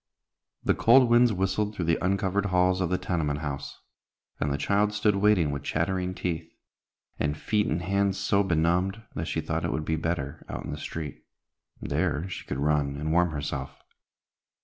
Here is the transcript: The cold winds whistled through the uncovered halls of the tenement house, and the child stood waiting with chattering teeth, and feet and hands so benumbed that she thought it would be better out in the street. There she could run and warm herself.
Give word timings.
The 0.63 0.73
cold 0.73 1.11
winds 1.11 1.31
whistled 1.31 1.75
through 1.75 1.85
the 1.85 2.03
uncovered 2.03 2.47
halls 2.47 2.81
of 2.81 2.89
the 2.89 2.97
tenement 2.97 3.41
house, 3.41 3.77
and 4.39 4.51
the 4.51 4.57
child 4.57 4.93
stood 4.93 5.17
waiting 5.17 5.51
with 5.51 5.61
chattering 5.61 6.15
teeth, 6.15 6.49
and 7.19 7.37
feet 7.37 7.67
and 7.67 7.83
hands 7.83 8.17
so 8.17 8.41
benumbed 8.41 9.03
that 9.13 9.27
she 9.27 9.41
thought 9.41 9.63
it 9.63 9.71
would 9.71 9.85
be 9.85 9.97
better 9.97 10.43
out 10.49 10.65
in 10.65 10.71
the 10.71 10.77
street. 10.79 11.23
There 11.79 12.27
she 12.29 12.47
could 12.47 12.57
run 12.57 12.97
and 12.97 13.11
warm 13.11 13.29
herself. 13.29 13.77